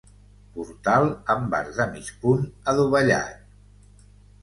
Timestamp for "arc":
1.59-1.71